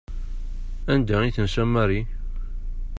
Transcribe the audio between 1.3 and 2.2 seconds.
tensa Mary?